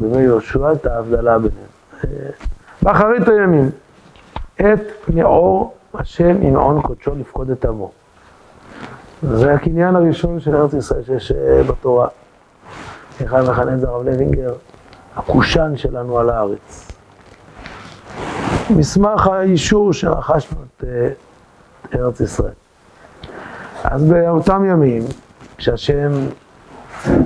[0.00, 1.72] בימי יהושע את ההבדלה ביניהם.
[2.82, 3.70] באחרית הימים,
[4.60, 7.90] את מאור השם עם מעון קודשו לפקוד את עמו.
[9.22, 12.08] זה הקניין הראשון של ארץ ישראל שיש אה, בתורה.
[13.24, 14.54] אחד מכנה את זה הרב לוינגר,
[15.16, 16.92] הקושאן שלנו על הארץ.
[18.70, 21.08] מסמך האישור שרכשנו את אה,
[21.94, 22.52] ארץ ישראל.
[23.84, 25.02] אז באותם ימים,
[25.56, 26.10] כשהשם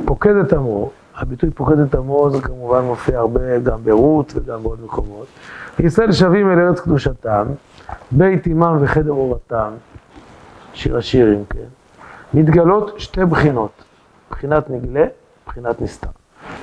[0.04, 4.78] פוקד את עמו, הביטוי פוקד את עמו זה כמובן מופיע הרבה גם ברות וגם בעוד
[4.84, 5.26] מקומות.
[5.78, 7.46] ישראל שבים אל ארץ קדושתם,
[8.10, 9.70] בית אמם וחדר אורתם,
[10.74, 11.66] שיר השירים, כן?
[12.34, 13.70] מתגלות שתי בחינות,
[14.30, 15.04] בחינת נגלה,
[15.46, 16.08] בחינת נסתר.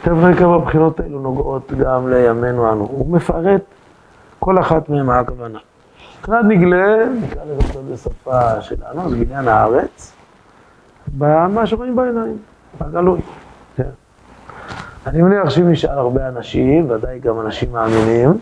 [0.02, 2.88] תכף נראה כמה הבחינות האלו נוגעות גם לימינו אנו.
[2.92, 3.62] הוא מפרט
[4.40, 5.60] כל אחת מהן מה הכוונה.
[6.20, 10.14] מבחינת נגלה, נקרא לזה קצת בשפה שלנו, זה בניין הארץ,
[11.18, 12.38] במה שרואים בעיניים,
[12.82, 13.22] בגלוי.
[15.08, 18.34] אני מניח שאם נשאל הרבה אנשים, ודאי גם אנשים מאמינים,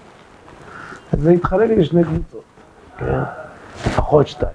[1.14, 2.44] זה יתחלק לשני קבוצות,
[2.98, 3.20] כן?
[3.86, 4.52] לפחות שתיים.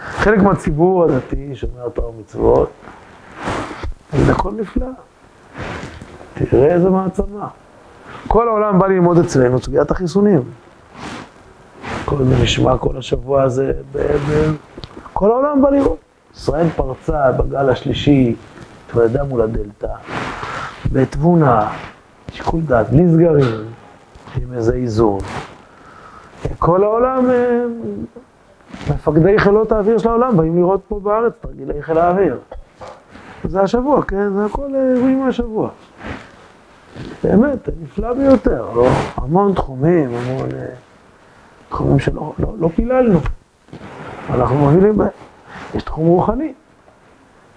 [0.00, 2.70] חלק מהציבור הדתי שומר תורה ומצוות,
[4.12, 4.86] זה הכל נפלא.
[6.34, 7.48] תראה איזה מעצמה.
[8.28, 10.42] כל העולם בא ללמוד אצלנו סוגיית החיסונים.
[12.04, 14.52] כל זה נשמע כל השבוע הזה, ב- ב-
[15.12, 15.98] כל העולם בא לראות.
[16.36, 18.34] ישראל פרצה בגל השלישי,
[18.86, 19.88] התוודדה מול הדלתא,
[20.92, 21.68] בתבונה,
[22.32, 23.64] שיקול דעת, בלי סגרים,
[24.36, 25.20] עם איזה איזון.
[26.58, 27.64] כל העולם, אה,
[28.90, 32.38] מפקדי חילות האוויר של העולם באים לראות פה בארץ תרגילי חיל האוויר.
[33.44, 34.32] זה השבוע, כן?
[34.32, 35.68] זה הכל אירועים מהשבוע.
[37.24, 38.88] באמת, נפלא ביותר, לא?
[39.16, 40.66] המון תחומים, המון אה,
[41.68, 43.18] תחומים שלא לא, לא פיללנו.
[44.30, 45.08] אנחנו מובילים בהם.
[45.74, 46.52] יש תחום רוחני.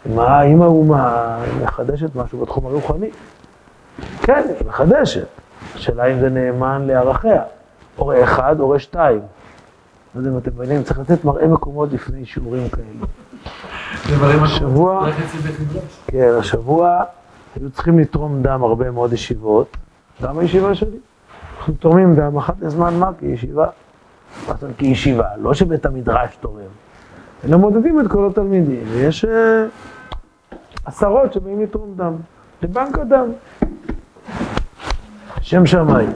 [0.06, 3.10] מה, אם האומה מחדשת משהו בתחום הרוחני?
[4.22, 5.28] כן, היא מחדשת.
[5.76, 7.44] השאלה אם זה נאמן לערכיה.
[7.96, 9.22] הורה אחד, הורה שתיים.
[10.16, 13.06] לא יודע אם אתם מבינים, צריך לתת מראה מקומות לפני שיעורים כאלו.
[14.44, 15.10] השבוע,
[16.08, 17.04] כן, השבוע
[17.56, 19.78] היו צריכים לתרום דם הרבה מאוד ישיבות,
[20.22, 20.98] גם הישיבה שלי.
[21.60, 23.10] אנחנו תורמים דם אחת לזמן מה?
[23.20, 23.68] כישיבה.
[24.78, 25.28] כישיבה?
[25.38, 26.62] לא שבית המדרש תורם.
[27.46, 29.28] אלא מודדים את כל התלמידים, ויש uh,
[30.86, 32.14] עשרות שבאים לתרום דם,
[32.62, 33.32] לבנק הדם.
[35.42, 36.10] שם שמיים.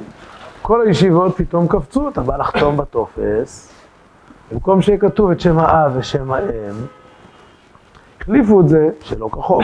[0.62, 3.74] כל הישיבות פתאום קפצו, אתה בא לחתום בטופס,
[4.52, 6.76] במקום שיהיה כתוב את שם האב ושם האם,
[8.22, 9.64] החליפו את זה, שלא כחוק,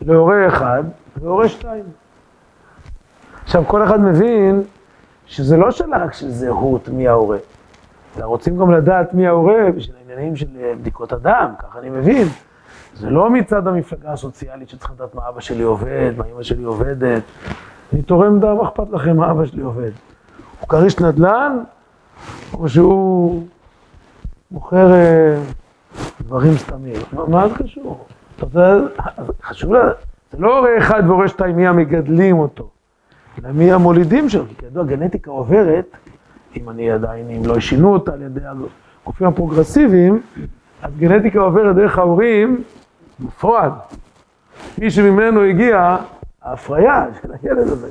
[0.00, 0.82] להורה אחד
[1.16, 1.84] והורה שתיים.
[3.44, 4.62] עכשיו, כל אחד מבין
[5.26, 7.38] שזה לא שאלה רק של זהות מי ההורה,
[8.18, 10.46] אלא רוצים גם לדעת מי ההורה בשביל העניינים של
[10.80, 12.26] בדיקות הדם, ככה אני מבין.
[12.94, 17.22] זה לא מצד המפלגה הסוציאלית שצריך לדעת מה אבא שלי עובד, מה אמא שלי עובדת.
[17.92, 19.90] אני תורם דם, אכפת לכם מה אבא שלי עובד?
[20.60, 21.58] הוא כריש נדל"ן,
[22.54, 23.46] או שהוא
[24.50, 25.36] מוכר אה,
[26.20, 26.96] דברים סתמים?
[27.28, 28.06] מה, זה קשור?
[28.36, 28.76] אתה יודע,
[29.42, 29.96] חשוב לדעת,
[30.32, 32.68] זה לא הורה אחד והורה שתיים מי המגדלים אותו,
[33.38, 35.96] אלא מי המולידים שלו, כי כידוע גנטיקה עוברת,
[36.62, 38.40] אם אני עדיין, אם לא שינו אותה על ידי
[39.04, 40.22] הגופים הפרוגרסיביים,
[40.82, 42.62] אז גנטיקה עוברת דרך ההורים
[43.20, 43.72] בפרט.
[44.78, 45.96] מי שממנו הגיע,
[46.42, 47.88] ההפריה של הילד הזה.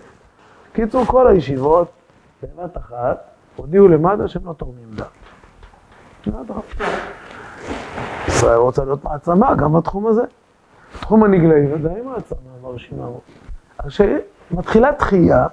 [0.73, 1.91] קיצור, כל הישיבות,
[2.43, 3.23] בבת אחת,
[3.55, 5.05] הודיעו למד"א שהם לא תורמים דם.
[8.27, 10.21] ישראל רוצה להיות מעצמה גם בתחום הזה.
[10.99, 13.05] תחום הנגלאי ודאי מעצמה מרשימה.
[13.79, 15.47] אז כשמתחילה תחייה,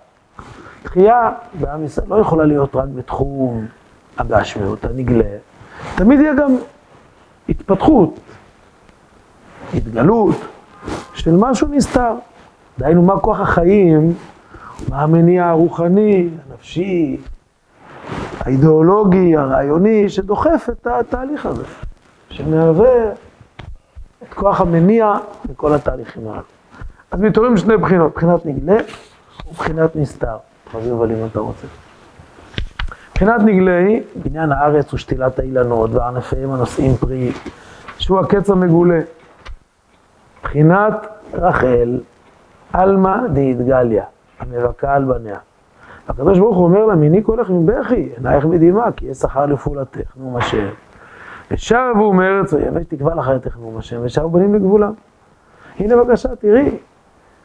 [0.84, 1.30] תחייה
[1.60, 3.66] בעם ישראל לא יכולה להיות רק בתחום
[4.18, 5.36] הגשמיות, הנגלה.
[5.94, 6.56] תמיד יהיה גם
[7.48, 8.20] התפתחות,
[9.74, 10.36] התגלות
[11.14, 12.14] של משהו נסתר.
[12.78, 14.14] דהיינו, מה כוח החיים,
[14.88, 17.20] מה המניע הרוחני, הנפשי,
[18.40, 21.64] האידיאולוגי, הרעיוני, שדוחף את התהליך הזה,
[22.30, 23.12] שמהווה
[24.22, 25.14] את כוח המניע
[25.50, 26.42] לכל התהליכים הללו.
[27.10, 28.76] אז מתעוררים שני בחינות, בחינת נגלה
[29.50, 30.36] ובחינת נסתר.
[30.74, 31.66] חביב אבל אם אתה רוצה.
[33.10, 37.32] מבחינת נגלה היא בניין הארץ ושתילת האילנות וענפיהם הנושאים פרי,
[37.98, 39.00] שהוא הקץ המגולה.
[40.40, 42.00] מבחינת רחל,
[42.72, 44.04] עלמא דאידגליה,
[44.40, 45.38] המבכה על בניה.
[46.08, 50.36] הקדוש ברוך הוא אומר לה, מיני קולך מבכי, עינייך מדמעה, כי יש שכר לפעולתך, נאום
[50.36, 50.66] השם.
[51.50, 54.92] ושבו מארץ אויבת, תקבע לך את נאום השם, ושבו בנים לגבולם.
[55.78, 56.78] הנה בבקשה, תראי,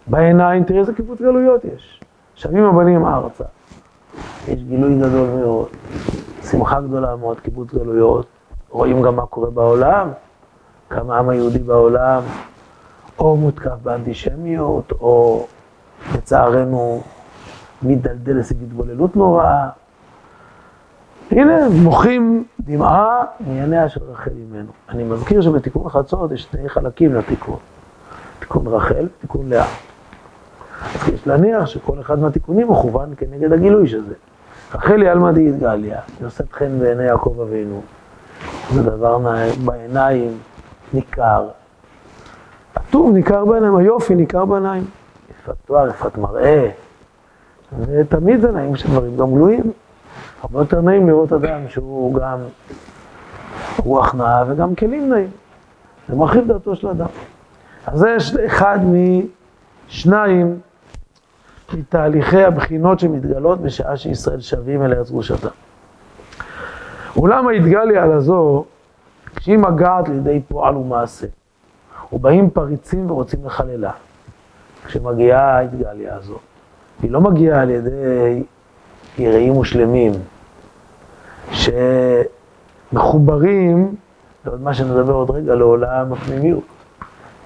[0.08, 2.02] בעיניים, תראי איזה קיבוץ גלויות יש.
[2.40, 3.44] שבים הבנים ארצה.
[4.48, 5.68] יש גילוי גדול מאוד,
[6.44, 8.26] שמחה גדולה מאוד, קיבוץ גלויות.
[8.70, 10.10] רואים גם מה קורה בעולם,
[10.90, 12.22] כמה העם היהודי בעולם,
[13.20, 15.48] או מותקף באנטישמיות, או
[16.16, 17.02] לצערנו,
[17.82, 19.70] מתדלדל לסביב התבוללות נוראה.
[21.32, 24.72] הנה, מוחים דמעה מעייניה של רחל אימנו.
[24.90, 27.58] אני מזכיר שבתיקון חצות יש שני חלקים לתיקון.
[28.40, 29.89] תיקון רחל ותיקון לאה.
[31.14, 34.14] יש להניח שכל אחד מהתיקונים מכוון כנגד הגילוי של זה.
[34.76, 37.82] רחל היא עלמא דאית גליה, נושאת חן בעיני יעקב אבינו.
[38.74, 39.18] זה דבר
[39.66, 40.38] בעיניים
[40.94, 41.48] ניכר.
[42.76, 44.86] הטוב ניכר בעיניים, היופי ניכר בעיניים.
[45.30, 46.70] יפת תואר, יפת מראה.
[47.80, 49.72] ותמיד זה נעים שדברים גם גלויים.
[50.42, 52.38] הרבה יותר נעים לראות אדם שהוא גם
[53.78, 55.30] רוח נאה וגם כלים נעים.
[56.10, 57.08] זה מרחיב דעתו של אדם.
[57.86, 58.80] אז זה אחד
[59.90, 60.60] משניים
[61.74, 65.48] מתהליכי הבחינות שמתגלות בשעה שישראל שבים אל ארץ גרושתם.
[67.16, 68.66] אולם ההתגליה על הזו,
[69.36, 71.28] כשהיא מגעת לידי פועל ומעשה,
[72.14, 73.92] ובאים פריצים ורוצים לחללה,
[74.86, 76.38] כשמגיעה ההתגליה הזו,
[77.02, 78.44] היא לא מגיעה על ידי
[79.18, 80.12] יראים ושלמים,
[82.92, 83.96] שמחוברים,
[84.46, 86.64] לעוד מה שנדבר עוד רגע, לעולם הפנימיות,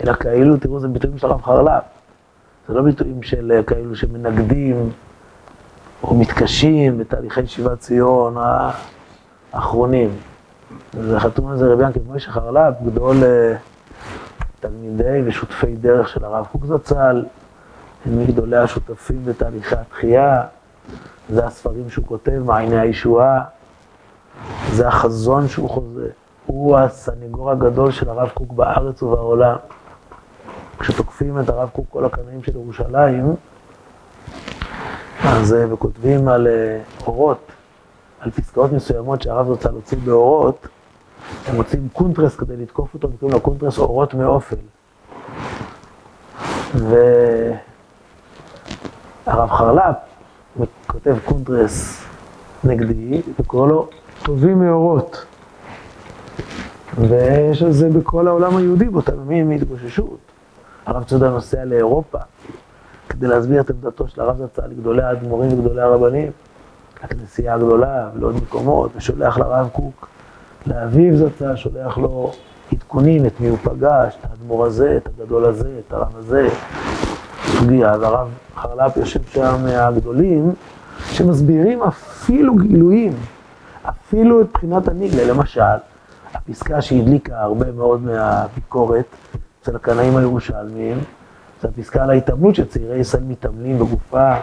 [0.03, 1.92] אלא כאילו, תראו, זה ביטויים של הרב חרל"פ.
[2.67, 4.89] זה לא ביטויים של כאלו שמנגדים
[6.03, 8.35] או מתקשים בתהליכי שיבת ציון
[9.53, 10.09] האחרונים.
[10.93, 13.55] זה חתום על זה רבי ינקב מוישה חרל"פ, גדול אה,
[14.59, 17.25] תלמידי ושותפי דרך של הרב קוק זצ"ל,
[18.05, 20.43] הם מגדולי השותפים בתהליכי התחייה,
[21.29, 23.41] זה הספרים שהוא כותב, מעייני הישועה,
[24.71, 26.09] זה החזון שהוא חוזה.
[26.45, 29.55] הוא הסנגור הגדול של הרב קוק בארץ ובעולם.
[30.79, 33.35] כשתוקפים את הרב קוק כל הקנאים של ירושלים,
[35.23, 37.51] אז אה, וכותבים על אה, אורות,
[38.19, 40.67] על פסקאות מסוימות שהרב רוצה להוציא באורות,
[41.47, 44.55] הם מוציאים קונטרס כדי לתקוף אותו, וקוראים לו קונטרס אורות מאופל.
[46.75, 47.59] והרב
[49.49, 49.95] חרל"פ
[50.87, 52.03] כותב קונטרס
[52.63, 53.87] נגדי, וקורא לו
[54.23, 55.25] טובים מאורות.
[56.97, 60.32] ויש על זה בכל העולם היהודי באותם ימים מהתגוששות.
[60.85, 62.17] הרב צודה נוסע לאירופה
[63.09, 66.31] כדי להסביר את עמדתו של הרב זצ"ל לגדולי האדמו"רים וגדולי הרבנים,
[67.03, 70.07] לכנסייה הגדולה ולעוד מקומות, ושולח לרב קוק,
[70.67, 72.31] לאביו זצ"ל, שולח לו
[72.71, 76.49] עדכונים, את מי הוא פגש, את האדמו"ר הזה, את הגדול הזה, את הרב הזה,
[77.45, 80.53] סוגיה, והרב חרל"פ יושב שם מהגדולים,
[81.09, 83.13] שמסבירים אפילו גילויים,
[83.83, 85.61] אפילו את בחינת הניגלה, למשל,
[86.33, 89.05] הפסקה שהדליקה הרבה מאוד מהביקורת,
[89.63, 90.97] אצל הקנאים הירושלמיים,
[91.61, 94.33] זה הפסקה על ההתאמנות שצעירי ישראל מתאמנים בגופה,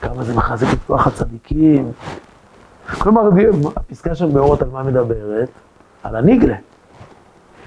[0.00, 1.92] כמה זה מחזק את כוח הצדיקים.
[2.98, 3.22] כלומר,
[3.76, 5.48] הפסקה של באורות על מה מדברת?
[6.02, 6.56] על הניגלה,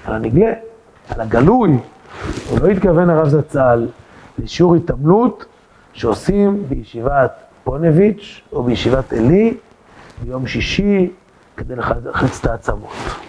[0.04, 0.52] על הנגלה,
[1.08, 1.78] על הגלוי.
[2.50, 3.88] הוא לא התכוון הרב זצ"ל
[4.38, 5.44] לשיעור התאמנות
[5.92, 7.32] שעושים בישיבת
[7.64, 9.54] פונביץ' או בישיבת עלי
[10.22, 11.10] ביום שישי
[11.56, 13.19] כדי לחץ את העצמות.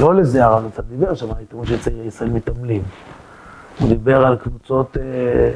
[0.00, 2.82] לא לזה הרב נצא דיבר שם, העיתונות של צעירי ישראל מתעמלים.
[3.80, 5.50] הוא דיבר על קבוצות אה,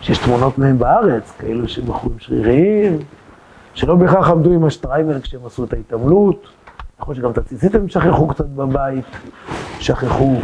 [0.00, 2.98] שיש תמונות מהם בארץ, כאלו שבחורים שריריים,
[3.74, 6.48] שלא בהכרח עמדו עם השטריימל כשהם עשו את ההתעמלות.
[7.00, 9.04] יכול להיות שגם את הציצית הם שכחו קצת בבית,
[9.78, 10.36] שכחו.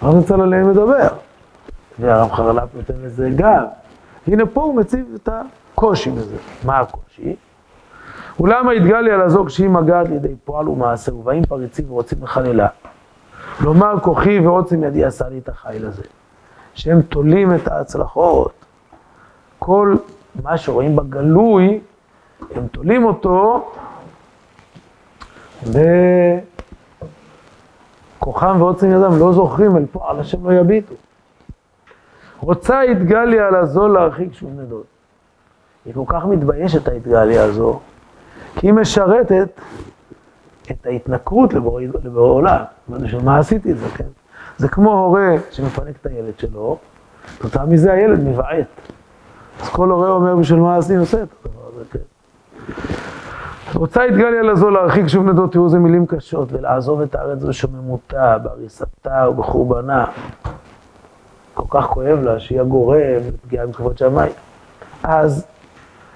[0.00, 1.08] הרב נצא עליהם לדבר.
[1.98, 3.64] והרב חרל"פ נותן לזה גב.
[4.26, 6.36] הנה פה הוא מציב את הקושי בזה.
[6.64, 7.36] מה הקושי?
[8.40, 12.68] אולם ההתגליה לזו כשהיא מגעת לידי פועל ומעשה, ובאים פריצים ורוצים לחללה.
[13.60, 16.02] לומר כוחי ועוצם ידי עשה לי את החיל הזה.
[16.78, 18.52] שהם תולים את ההצלחות.
[19.58, 19.96] כל
[20.42, 21.80] מה שרואים בגלוי,
[22.54, 23.70] הם תולים אותו
[28.18, 30.94] בכוחם ועוצם ידם, לא זוכרים אל פועל השם לא יביטו.
[32.40, 34.84] רוצה התגליה לזו להרחיק שום נדוד.
[35.84, 37.80] היא כל כך מתביישת ההתגליה הזו,
[38.56, 39.60] כי היא משרתת
[40.70, 41.82] את ההתנכרות לבורא
[42.16, 42.62] עולם.
[43.24, 44.04] מה עשיתי את זה, כן?
[44.58, 46.78] זה כמו הורה שמפנק את הילד שלו,
[47.38, 48.66] תוצאה מזה הילד מבעט.
[49.60, 51.98] אז כל הורה אומר, בשביל מה אני עושה את הדבר הזה, כן?
[53.74, 59.26] רוצה התגליה לזו להרחיק שוב נדות, תראו איזה מילים קשות, ולעזוב את הארץ בשוממותה, בהריסתה
[59.30, 60.04] ובחורבנה.
[61.54, 64.32] כל כך כואב לה שהיא הגורם לפגיעה עם כבוד שמיים.
[65.02, 65.46] אז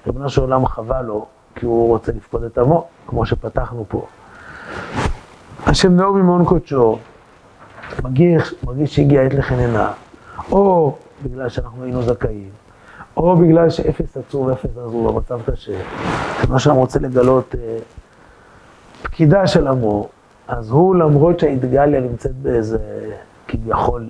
[0.07, 1.25] ריבונו של עולם חווה לו
[1.63, 4.05] כי הוא רוצה לפקוד את עמו, כמו שפתחנו פה.
[5.65, 6.97] השם נאור ממעון קודשו,
[8.03, 9.91] מרגיש, מרגיש שהגיעה עת לחננה,
[10.51, 12.49] או בגלל שאנחנו היינו זכאים,
[13.17, 15.79] או בגלל שאפס עצור ואפס עזור, המצב קשה.
[16.49, 17.77] מה שאני רוצה לגלות אה,
[19.03, 20.09] פקידה של עמו,
[20.47, 22.77] אז הוא, למרות שהאידגליה נמצאת באיזה,
[23.47, 24.09] כביכול,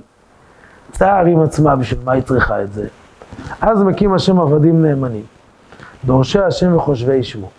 [0.91, 2.87] צער עם עצמה, בשביל מה היא צריכה את זה?
[3.61, 5.25] אז מקים השם עבדים נאמנים,
[6.05, 7.49] דורשי השם וחושבי שמו.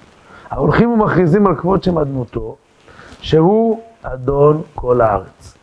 [0.50, 2.56] ההולכים ומכריזים על כבוד שם אדנותו,
[3.20, 5.58] שהוא אדון כל הארץ.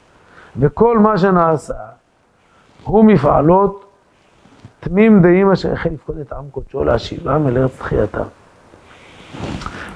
[0.58, 1.74] וכל מה שנעשה
[2.84, 3.86] הוא מפעלות
[4.80, 8.24] תמים דעים אשר החל לפקוד את עם קודשו להשיבם אל ארץ תחייתם.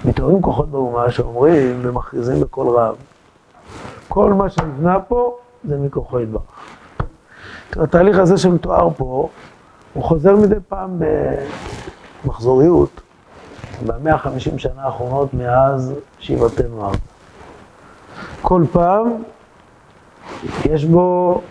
[0.06, 2.96] מתעוררים כוחות באומה שאומרים ומכריזים בקול רב,
[4.08, 6.42] כל מה שנבנה פה זה מכוחו יתברך.
[7.76, 9.30] התהליך הזה שמתואר פה,
[9.94, 11.00] הוא חוזר מדי פעם
[12.26, 13.02] במחזוריות,
[13.86, 16.98] במאה החמישים שנה האחרונות מאז שיבתנו ארצה.
[18.42, 19.24] כל פעם
[20.66, 21.42] יש בו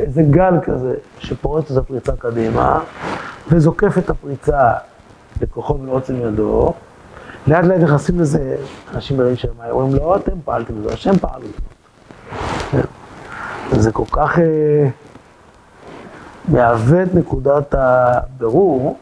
[0.00, 2.80] איזה גל כזה שפורץ את הפריצה קדימה
[3.48, 4.72] וזוקף את הפריצה
[5.40, 6.72] בכוחו ולעוצם ידו.
[7.46, 8.56] לאט לאט נכנסים לזה
[8.94, 12.82] אנשים של מים, אומרים לא אתם פעלתם לזה, השם פעל לזה.
[13.70, 14.88] זה כל כך אה,
[16.48, 18.98] מהווה את נקודת הבירור,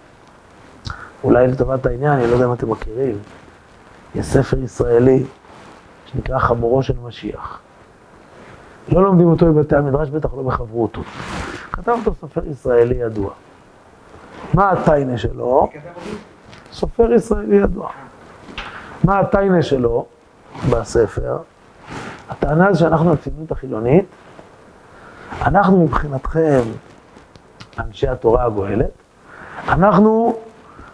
[1.24, 3.18] אולי לטובת העניין, אני לא יודע אם אתם מכירים,
[4.14, 5.24] יש ספר ישראלי
[6.06, 7.60] שנקרא חמורו של משיח.
[8.88, 11.02] לא לומדים אותו בבתי המדרש, בטח לא בחברותו.
[11.72, 13.30] כתב אותו סופר ישראלי ידוע.
[14.54, 15.68] מה הטיינה שלו?
[16.72, 17.88] סופר ישראלי ידוע.
[19.04, 20.06] מה הטיינה שלו
[20.70, 21.38] בספר?
[22.28, 24.04] הטענה זה שאנחנו הציונות החילונית,
[25.42, 26.60] אנחנו מבחינתכם,
[27.78, 28.90] אנשי התורה הגואלת,
[29.68, 30.36] אנחנו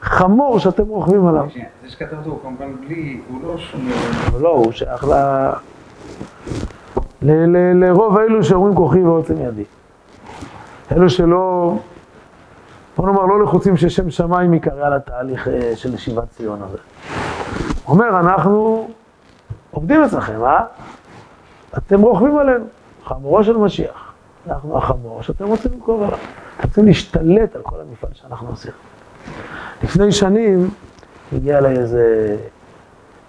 [0.05, 1.47] חמור שאתם רוכבים עליו.
[1.83, 3.95] זה שכתב אותו, כמובן בלי, הוא לא שומר.
[4.41, 5.13] לא, הוא שייך ל...
[7.75, 9.65] לרוב אלו שאומרים כוחי ועוצם ידי.
[10.93, 11.75] אלו שלא,
[12.97, 16.79] בוא נאמר, לא לחוצים ששם שמיים יקרא לתהליך אה, של ישיבת ציון הזה.
[17.85, 18.89] הוא אומר, אנחנו
[19.71, 20.65] עובדים אצלכם, אה?
[21.79, 22.65] אתם רוכבים עלינו,
[23.05, 24.13] חמורו של משיח.
[24.49, 26.19] אנחנו החמור שאתם רוצים למכור עליו.
[26.59, 28.73] אתם רוצים להשתלט על כל המפעל שאנחנו עושים.
[29.83, 30.71] לפני שנים
[31.33, 32.37] הגיע אליי איזה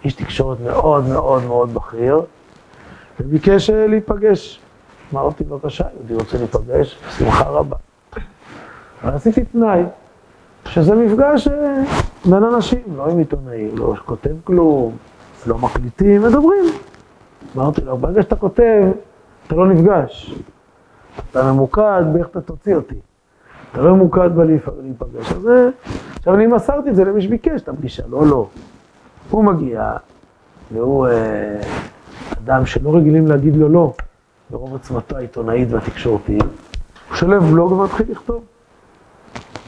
[0.04, 2.22] איש תקשורת מאוד מאוד מאוד בכיר,
[3.20, 4.60] וביקש אה, להיפגש.
[5.14, 7.75] אמרתי, בבקשה, יהודי רוצה להיפגש, בשמחה רבה.
[9.04, 9.84] אבל עשיתי תנאי,
[10.68, 11.84] שזה מפגש אה,
[12.25, 14.98] בין אנשים, לא עם עיתונאים, לא כותב כלום,
[15.48, 16.66] לא מקליטים, מדברים.
[17.56, 18.84] אמרתי לו, ברגע שאתה כותב,
[19.48, 20.36] אתה לא נפגש.
[21.32, 22.96] אתה ממוקד באיך אתה תוציא אותי.
[23.75, 25.32] אתה לא ממוקד בלהיפגש.
[25.32, 25.70] אז אה,
[26.17, 28.48] עכשיו אני מסרתי את זה למי שביקש את הפגישה, לא, לא.
[29.29, 29.91] הוא מגיע,
[30.72, 31.62] והוא אה,
[32.44, 33.94] אדם שלא רגילים להגיד לו לא,
[34.50, 36.44] ברוב עוצמתו העיתונאית והתקשורתית.
[37.10, 38.44] הוא שולב בלוג ומתחיל לכתוב.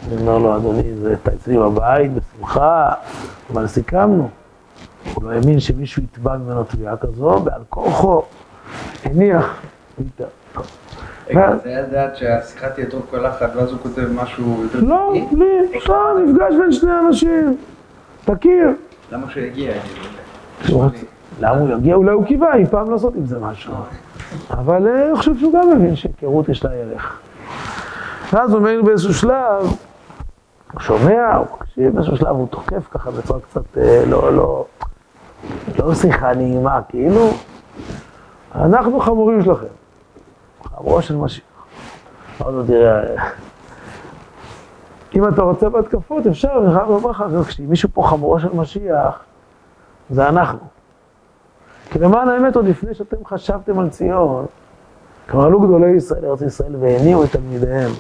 [0.07, 2.93] אני אומר לו, אדוני, זה אתה אצלי בבית, בשמחה,
[3.53, 4.29] אבל סיכמנו.
[5.13, 8.23] הוא לא האמין שמישהו יתבע ממנו תביעה כזו, ועל כורחו
[9.03, 9.61] הניח.
[9.99, 10.29] רגע,
[11.34, 14.79] זה היה דעת שהשיחה תהיה טוב כל אחד, ואז הוא כותב משהו יותר...
[14.79, 17.57] לא, בלי, לא, נפגש בין שני אנשים,
[18.25, 18.69] תכיר.
[19.12, 19.74] למה שהוא יגיע?
[21.39, 21.96] למה הוא יגיע?
[21.96, 23.74] אולי הוא קיווה אי פעם לעשות עם זה משהו.
[24.51, 27.19] אבל אה, אני חושב שהוא גם מבין שהיכרות יש לה ערך.
[28.34, 29.75] ואז הוא אומר באיזשהו שלב,
[30.74, 34.65] הוא שומע, הוא מקשיב, באיזשהו שלב הוא תוקף ככה בצורה קצת, אה, לא, לא,
[35.79, 37.29] לא שיחה נעימה, כאילו,
[38.55, 39.65] אנחנו חמורים שלכם.
[40.75, 41.43] חמורו של משיח.
[42.41, 43.01] אמרתי לו, תראה,
[45.15, 49.19] אם אתה רוצה בהתקפות, אפשר, אני חייב לומר לך, כשמישהו פה חמורו של משיח,
[50.09, 50.59] זה אנחנו.
[51.89, 54.45] כי למען האמת, עוד לפני שאתם חשבתם על ציון,
[55.27, 57.91] כבר עלו גדולי ישראל לארץ ישראל והניעו את תלמידיהם.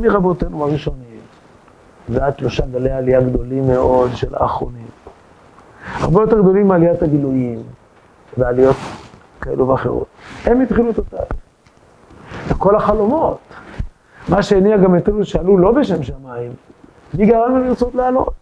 [0.00, 1.20] מרבותינו הראשונים,
[2.08, 4.86] ועד שלושה גלי עלייה גדולים מאוד של האחרונים.
[5.94, 7.62] הרבה יותר גדולים מעליית הגילויים
[8.38, 8.76] ועליות
[9.40, 10.06] כאלו ואחרות.
[10.46, 11.32] הם התחילו את התהליך.
[12.48, 13.38] וכל החלומות,
[14.28, 16.52] מה שהניע גם את אלו שעלו לא בשם שמיים,
[17.14, 18.34] מי גרם להם לרצות לעלות?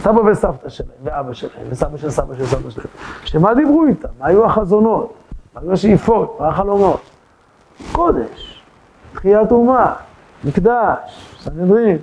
[0.00, 2.86] סבא וסבתא שלהם, ואבא שלהם, וסבא של סבא של סבא שלהם.
[3.24, 4.08] שמה דיברו איתם?
[4.18, 5.14] מה היו החזונות?
[5.54, 6.36] מה היו השאיפות?
[6.40, 7.00] מה החלומות?
[7.92, 8.62] קודש,
[9.12, 9.94] תחיית אומה,
[10.44, 11.98] מקדש, סנהדרין.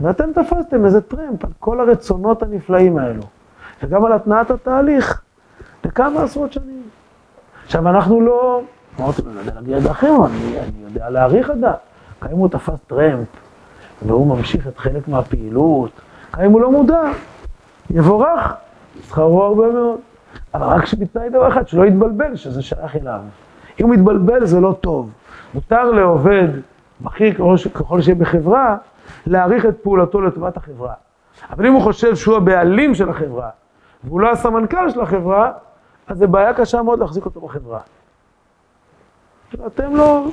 [0.00, 3.22] ואתם תפסתם איזה טרמפ על כל הרצונות הנפלאים האלו,
[3.82, 5.22] וגם על התנעת התהליך
[5.84, 6.81] לכמה עשרות שנים.
[7.72, 8.62] עכשיו, אנחנו לא,
[9.00, 11.66] אמרתי לו, אני יודע את האחרים, אני, יודע להעריך את זה.
[12.24, 13.26] גם הוא תפס טרמפ,
[14.02, 15.90] והוא ממשיך את חלק מהפעילות,
[16.38, 17.02] גם הוא לא מודע,
[17.90, 18.54] יבורך,
[19.02, 19.98] שכרו הרבה מאוד.
[20.54, 23.20] אבל רק שבתנאי דבר אחד, שלא יתבלבל שזה שייך אליו.
[23.80, 25.10] אם הוא מתבלבל זה לא טוב.
[25.54, 26.48] מותר לעובד
[27.00, 27.34] בכיר
[27.74, 28.76] ככל שיהיה בחברה,
[29.26, 30.94] להעריך את פעולתו לטובת החברה.
[31.50, 33.48] אבל אם הוא חושב שהוא הבעלים של החברה,
[34.04, 35.52] והוא לא הסמנכ"ל של החברה,
[36.06, 37.80] אז זה בעיה קשה מאוד להחזיק אותו בחברה.
[39.66, 40.24] אתם לא,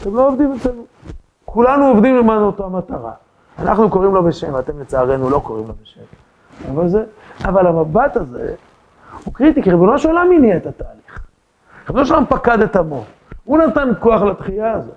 [0.00, 0.84] אתם לא עובדים אצלנו.
[1.44, 3.12] כולנו עובדים למען אותה מטרה.
[3.58, 6.00] אנחנו קוראים לו בשם, ואתם לצערנו לא קוראים לו בשם.
[6.72, 7.04] אבל, זה,
[7.44, 8.54] אבל המבט הזה
[9.24, 11.26] הוא קריטי, כי ריבונו של עולם הניע את התהליך.
[11.88, 13.04] ריבונו של עולם פקד את עמו.
[13.44, 14.94] הוא נתן כוח לתחייה הזאת.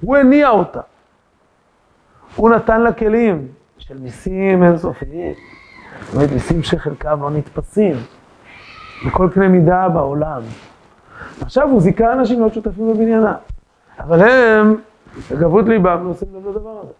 [0.00, 0.80] הוא הניע אותה.
[2.36, 3.48] הוא נתן לה כלים
[3.78, 5.34] של מיסים אינסופיים.
[6.00, 7.96] זאת אומרת, מיסים שחלקם לא נתפסים.
[9.06, 10.42] בכל קנה מידה בעולם.
[11.40, 13.34] עכשיו הוא זיכה אנשים להיות שותפים בבניינה.
[13.98, 14.76] אבל הם,
[15.30, 16.92] בגבות ליבם, לא עושים לב לדבר הזה.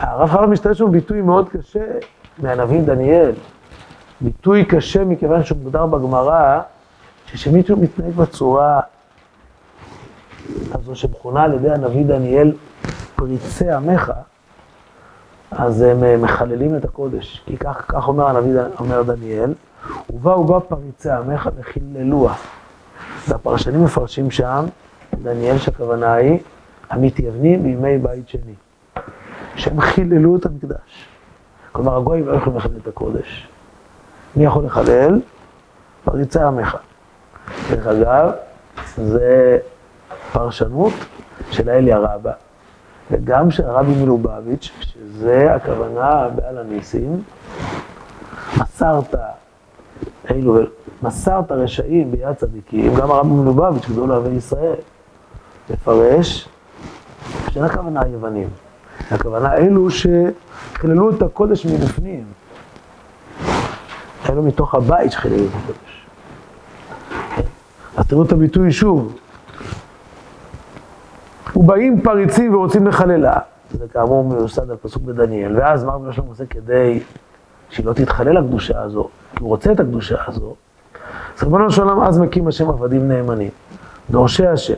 [0.00, 1.84] הרב חלב משתמש שם ביטוי מאוד קשה
[2.38, 3.32] מהנביא דניאל.
[4.20, 6.60] ביטוי קשה מכיוון שהוא מוגדר בגמרא,
[7.26, 8.80] שכשמישהו מתנהג בצורה
[10.72, 12.52] הזו שמכונה על ידי הנביא דניאל
[13.16, 14.12] פריצי עמך,
[15.50, 17.42] אז הם אה, מחללים את הקודש.
[17.46, 19.52] כי כך, כך אומר הנביא, אומר דניאל,
[20.10, 22.34] ובא ובא פריצי עמך וחיללוה.
[23.28, 24.64] והפרשנים מפרשים שם,
[25.22, 26.38] דניאל שהכוונה היא,
[26.90, 28.54] המתייוונים בימי בית שני.
[29.56, 31.08] שהם חיללו את המקדש.
[31.72, 33.48] כלומר, הגויים לא יכולים לחלל את הקודש.
[34.36, 35.20] מי יכול לחלל?
[36.04, 36.76] פריצי עמך.
[37.70, 38.30] דרך אגב,
[38.96, 39.58] זה
[40.32, 40.92] פרשנות
[41.50, 42.32] של האלי הרבה,
[43.10, 47.22] וגם של הרבי מלובביץ', שזה הכוונה בעל הניסים,
[48.56, 49.14] מסרת
[50.30, 50.58] אלו,
[51.02, 54.74] מסרת רשעים ביד צדיקים, גם הרבי מלובביץ', גדול אוהבי ישראל,
[55.70, 56.48] מפרש
[57.50, 58.48] שאין הכוונה היוונים,
[59.10, 62.24] הכוונה אלו שחיללו את הקודש מבפנים,
[64.30, 66.06] אלו מתוך הבית שחיללו את הקודש.
[67.96, 69.16] אז תראו את הביטוי שוב,
[71.56, 73.36] ובאים פריצים ורוצים לחללה,
[73.70, 77.00] זה כאמור מיוסד על פסוק בדניאל, ואז מה רבי שלום עושה כדי
[77.74, 79.08] שהיא לא תתחלל הקדושה הזו,
[79.40, 80.54] הוא רוצה את הקדושה הזו,
[81.36, 83.50] אז ריבונו של עולם אז מקים השם עבדים נאמנים,
[84.10, 84.74] דורשי השם.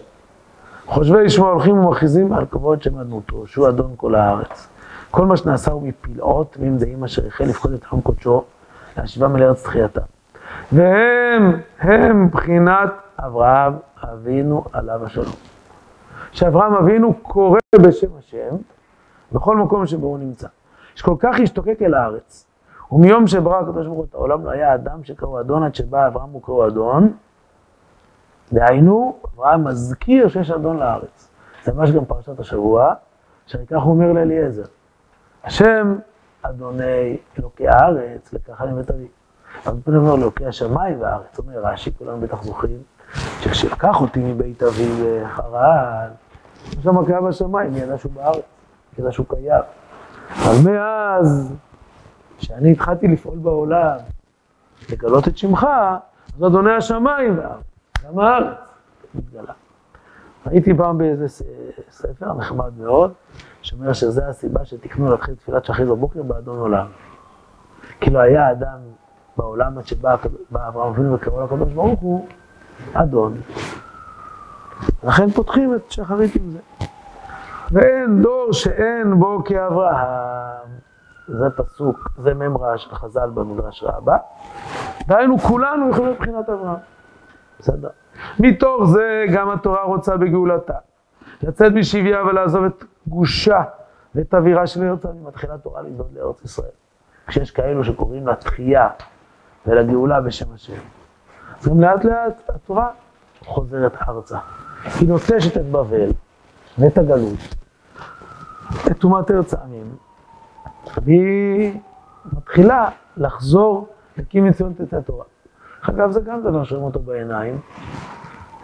[0.87, 4.69] חושבי ישמעו הולכים ומכריזים על כבוד שם אדנותו, שהוא אדון כל הארץ.
[5.11, 8.45] כל מה שנעשה הוא מפלאות, ממדעים אשר החל לפקוד את עם קודשו,
[8.97, 10.01] להשיבם אל ארץ תחייתה.
[10.73, 15.35] והם, הם בחינת אברהם אבינו עליו השלום.
[16.33, 18.57] שאברהם אבינו קורא בשם השם
[19.33, 20.49] בכל מקום שבו הוא נמצא.
[20.95, 22.47] שכל כך השתוקק אל הארץ.
[22.93, 26.35] ומיום שברא הקדוש ברוך הוא את העולם לא היה אדם שקראו אדון עד שבא אברהם
[26.35, 27.13] וקראו אדון.
[28.53, 31.29] דהיינו, אברהם מזכיר שיש אדון לארץ.
[31.65, 32.95] זה ממש גם פרשת השבוע,
[33.47, 34.65] שכך הוא אומר לאליעזר.
[35.45, 35.97] השם
[36.43, 39.09] אדוני אלוקי הארץ, לקחני בית אבי.
[39.67, 41.39] אבל פתאום אומר אלוקי השמיים והארץ.
[41.39, 42.79] אומר רש"י, כולנו בטח זוכרים,
[43.41, 44.89] שכשלקח אותי מבית אבי
[45.25, 46.09] בחרן,
[46.83, 48.45] שם קיים בשמיים, מי ידע שהוא בארץ,
[48.99, 49.63] ידע שהוא קיים.
[50.31, 51.53] אבל מאז
[52.39, 53.97] שאני התחלתי לפעול בעולם,
[54.93, 55.67] לגלות את שמך,
[56.37, 57.65] אז אדוני השמיים והארץ,
[58.07, 58.57] גם הארץ
[59.15, 59.53] מתגלה.
[60.45, 61.29] הייתי פעם באיזה
[61.91, 63.13] ספר נחמד מאוד,
[63.63, 66.87] שאומר שזו הסיבה שתקנו להתחיל תפילת שחרית בבוקר באדון עולם.
[68.01, 68.79] כאילו היה אדם
[69.37, 70.17] בעולם עד שבא
[70.55, 72.27] אברהם אבינו וקראו לקדוש ברוך הוא,
[72.93, 73.41] אדון.
[75.05, 76.59] לכן פותחים את שחרית עם זה.
[77.71, 80.56] ואין דור שאין בו כאברהם.
[81.29, 84.17] זה פסוק, זה ממרה של חז"ל במדרש רבה.
[85.07, 86.79] דהיינו, כולנו יכולים מבחינת אברהם.
[87.59, 87.89] בסדר.
[88.39, 90.75] מתוך זה גם התורה רוצה בגאולתה.
[91.43, 93.63] לצאת משביה ולעזוב את גושה
[94.15, 95.25] ואת אווירה של ארץ העמים.
[95.25, 96.71] מתחילה תורה לנדוד לארץ ישראל.
[97.27, 98.89] כשיש כאלו שקוראים לתחייה
[99.67, 100.81] ולגאולה בשם השם.
[101.61, 102.91] אז גם לאט לאט התורה
[103.45, 104.39] חוזרת ארצה.
[105.01, 106.11] היא נוטשת את בבל
[106.79, 107.39] ואת הגלות,
[108.87, 109.97] את טומאת ארץ העמים,
[111.05, 111.81] והיא
[112.33, 115.25] מתחילה לחזור להקים מציון תצא תורה.
[115.83, 117.61] אגב, זה גם דבר שרואים אותו בעיניים.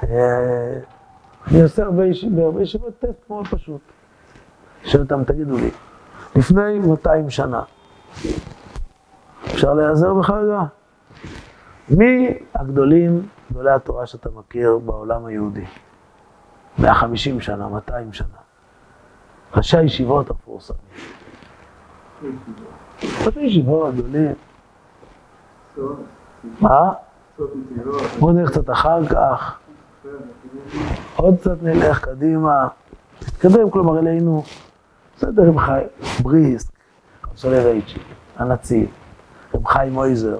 [0.02, 2.04] אני עושה הרבה
[2.62, 3.80] ישיבות טסט מאוד פשוט.
[4.84, 5.70] שואל אותם, תגידו לי,
[6.36, 7.62] לפני 200 שנה,
[9.44, 10.60] אפשר להיעזר בך רגע?
[11.88, 15.64] מי הגדולים, גדולי התורה שאתה מכיר בעולם היהודי?
[16.78, 18.26] 150 שנה, 200 שנה.
[19.56, 20.80] ראשי הישיבות המפורסמים.
[23.26, 24.32] ראשי ישיבות גדולים.
[26.60, 26.92] מה?
[28.18, 29.58] בוא נלך קצת אחר כך.
[31.16, 32.68] עוד קצת נלך קדימה.
[33.22, 34.42] נתקדם כלומר אלינו.
[35.16, 35.86] בסדר, רב חיים,
[36.22, 36.70] בריסק,
[37.36, 37.98] סולרייצ'י,
[38.36, 38.90] הנציב,
[39.54, 40.38] רב חיים מויזר,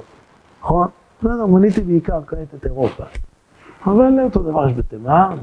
[0.61, 0.89] נכון?
[1.19, 3.05] בסדר, מניתי בעיקר כעת את אירופה.
[3.87, 5.37] אבל אותו דבר יש בתימן.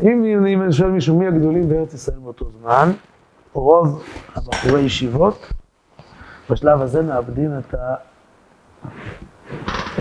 [0.00, 2.90] אם, שואל מישהו מי הגדולים בארץ ישראל באותו זמן,
[3.56, 4.02] רוב
[4.34, 5.52] הבחורי ישיבות
[6.50, 7.94] בשלב הזה מאבדים את, ה...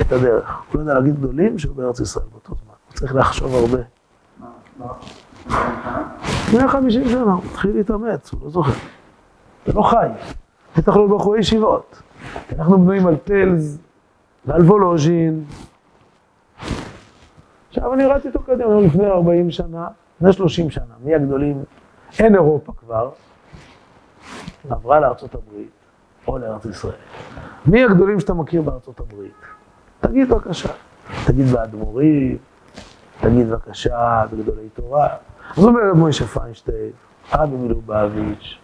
[0.01, 0.61] את הדרך.
[0.71, 2.73] הוא לא יודע להגיד גדולים שהוא בארץ ישראל באותו זמן.
[2.87, 3.79] הוא צריך לחשוב הרבה.
[6.25, 8.71] לפני 50 שנה, הוא התחיל להתאמץ, הוא לא זוכר.
[9.65, 10.07] זה לא חי.
[10.77, 12.01] בטח לא בחורי ישיבות.
[12.59, 13.79] אנחנו בנויים על פלז
[14.45, 15.43] ועל וולוז'ין.
[17.69, 21.63] עכשיו אני ראיתי אותו קודם, לפני 40 שנה, לפני 30 שנה, מי הגדולים?
[22.19, 23.09] אין אירופה כבר,
[24.69, 25.69] עברה לארצות הברית
[26.27, 26.93] או לארץ ישראל.
[27.65, 29.33] מי הגדולים שאתה מכיר בארצות הברית?
[29.99, 30.69] תגיד בבקשה.
[31.25, 32.37] תגיד באדמו"רים,
[33.21, 35.07] תגיד בבקשה בגדולי תורה.
[35.57, 36.91] אז אומר רב מוישה פיינשטיין,
[37.33, 38.57] רבי מלובביץ'.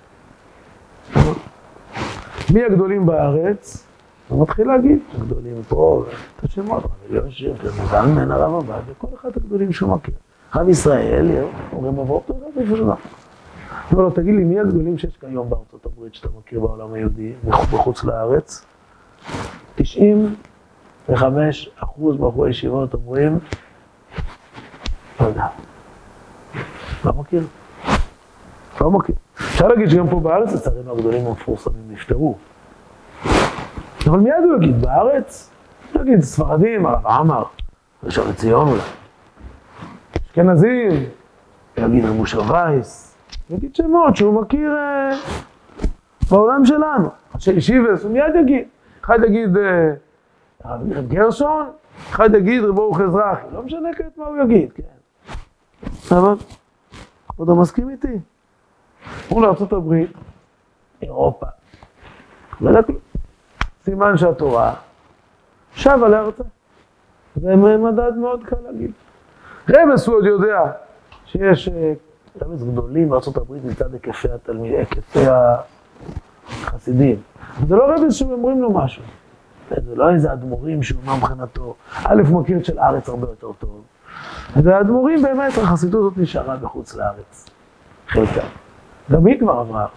[2.53, 3.87] מי הגדולים בארץ?
[4.27, 6.03] הוא מתחיל להגיד, הגדולים פה,
[6.35, 7.53] את השמות, רבי יושב,
[7.89, 10.13] זלמן, הרב עבד, וכל אחד הגדולים שהוא מכיר.
[10.55, 11.27] רב ישראל,
[11.73, 11.99] אומרים
[12.57, 12.93] איפה שלא.
[13.91, 18.03] אומר לו, תגיד לי, מי הגדולים שיש כיום בארצות הברית שאתה מכיר בעולם היהודי, בחוץ
[18.03, 18.65] לארץ?
[19.75, 23.39] 95 אחוז בחורי ישיבות אומרים,
[25.19, 25.47] לא יודע.
[27.05, 27.43] לא מכיר.
[28.81, 29.15] לא מכיר.
[29.35, 32.37] אפשר להגיד שגם פה בארץ, לצערנו הגדולים המפורסמים נפטרו.
[34.07, 35.51] אבל מיד הוא יגיד, בארץ?
[35.93, 37.43] הוא יגיד, ספרדים, הרב עמר,
[38.03, 38.81] ראשון לציון אולי.
[40.27, 40.91] אשכנזים,
[41.77, 43.10] יגיד רבושר וייס,
[43.51, 45.11] יגיד שמות שהוא מכיר אה,
[46.31, 47.09] בעולם שלנו.
[47.57, 48.67] ישיבס, הוא מיד יגיד.
[49.01, 49.93] אחד יגיד אה,
[50.65, 51.69] רב גרשון,
[52.09, 53.45] אחד יגיד רב ברוך אזרחי.
[53.53, 54.83] לא משנה כעת מה הוא יגיד, כן.
[56.15, 56.33] אבל,
[57.27, 58.19] כבודו מסכים איתי?
[59.41, 60.11] לארצות הברית,
[61.01, 61.45] אירופה,
[62.61, 62.95] לא.
[63.83, 64.73] סימן שהתורה
[65.73, 66.43] שבה לארצה.
[67.35, 68.91] זה מדד מאוד קל להגיד.
[69.69, 70.71] רמז הוא עוד יודע
[71.25, 71.69] שיש
[72.41, 75.19] רמז גדולים הברית מצד היקפי התלמיד, היקפי
[76.47, 77.21] החסידים.
[77.67, 79.03] זה לא רמז שאומרים לו משהו.
[79.69, 83.81] זה לא איזה אדמו"רים שהוא אומר מבחינתו, א', מכיר את של הארץ הרבה יותר טוב.
[84.63, 87.49] זה אדמו"רים באמת, החסידות הזאת נשארה בחוץ לארץ.
[88.07, 88.41] חלקה.
[89.11, 89.87] גם היא כבר עברה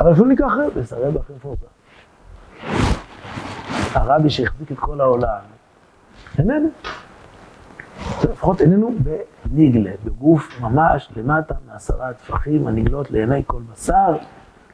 [0.00, 1.66] אבל אפילו ניקח רבס, הרבי הכי מפורסם.
[3.94, 5.38] הרבי שהחזיק את כל העולם,
[6.38, 6.68] איננו.
[8.24, 8.94] לפחות איננו
[9.50, 14.16] בניגלה, בגוף ממש למטה מעשרה טפחים הנגלות לעיני כל בשר,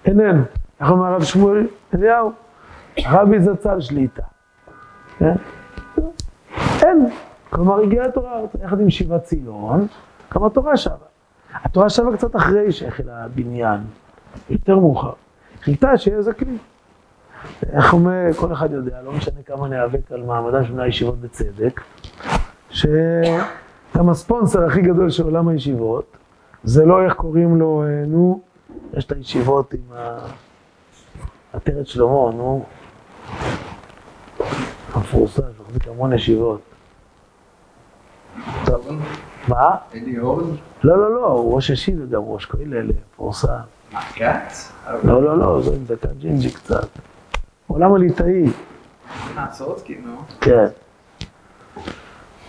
[0.04, 0.42] איננו.
[0.80, 2.32] איך אומר הרב שמואל אליהו?
[3.04, 4.22] הרבי זצ"ל שליטה.
[5.18, 5.34] כן?
[6.82, 7.08] אין.
[7.50, 9.86] כלומר, הגיעה התורה יחד עם שיבת ציון,
[10.30, 10.94] כמה התורה שבה.
[11.54, 13.80] התורה שבה קצת אחרי שהחל הבניין,
[14.50, 15.12] יותר מאוחר.
[15.62, 16.56] חיכתה שיהיה איזה כלי.
[17.72, 21.80] איך אומר, כל אחד יודע, לא משנה כמה ניאבק על מעמדה של בני הישיבות בצדק,
[23.94, 26.16] שגם הספונסר הכי גדול של עולם הישיבות,
[26.64, 28.40] זה לא איך קוראים לו, אה, נו,
[28.92, 29.80] יש את הישיבות עם
[31.52, 32.64] עטרת שלמה, נו,
[34.92, 36.60] המפורסם, שמחזיק המון ישיבות.
[38.64, 38.88] טוב,
[39.48, 39.76] מה?
[39.94, 40.44] אלי אורן?
[40.84, 43.48] לא, לא, לא, הוא ראש ישיבה גם ראש כולל, מפורסם.
[43.92, 44.72] מה, כץ?
[45.04, 46.88] לא, לא, לא, זה עם דקה ג'ינג'י קצת.
[47.66, 48.44] עולם הליטאי.
[49.36, 50.16] אה, סורוצקי, נו.
[50.40, 50.66] כן.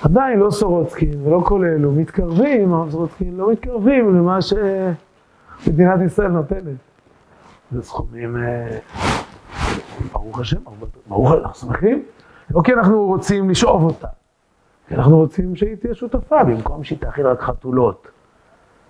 [0.05, 6.77] עדיין לא סורוצקין ולא כל אלו מתקרבים, הרב סורוצקין לא מתקרבים למה שמדינת ישראל נותנת.
[7.71, 8.77] זה סכומים, אה,
[10.11, 10.57] ברוך השם,
[11.07, 12.03] ברוך אנחנו שמחים.
[12.51, 14.07] לא כי אנחנו רוצים לשאוב אותה,
[14.87, 18.07] כי אנחנו רוצים שהיא תהיה שותפה, במקום שהיא תאכיל רק חתולות.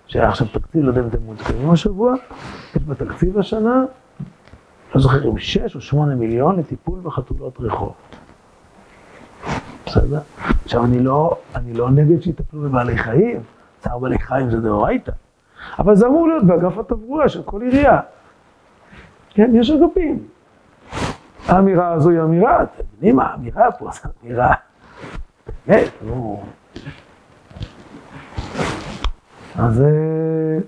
[0.06, 2.14] שהיה עכשיו תקציב, לא יודע אם אתם מעודכנים השבוע,
[2.76, 3.84] יש בתקציב השנה
[4.94, 7.92] לא זוכר אם שש או שמונה מיליון לטיפול בחתולות רחוב.
[9.86, 10.20] בסדר?
[10.66, 13.40] עכשיו, אני לא, אני לא נגד שיטפלו בבעלי חיים,
[13.78, 15.12] צער בעלי חיים זה דאורייתא,
[15.78, 18.00] אבל זה אמור להיות באגף התברואה של כל עירייה.
[19.30, 20.26] כן, יש אגפים.
[21.46, 24.54] האמירה הזו היא אמירה, אתם יודעים מה, האמירה פה זו אמירה,
[25.66, 26.42] באמת, נו.
[29.58, 30.58] אז אה,